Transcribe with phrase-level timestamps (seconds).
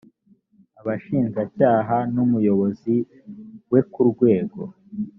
[0.79, 2.95] abashinjacyaha n umuyobozi
[3.71, 4.61] we ku rwego